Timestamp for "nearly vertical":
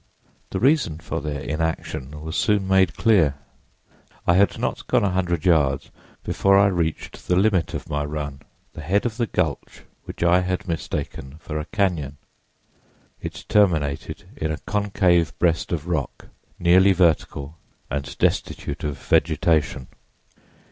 16.57-17.59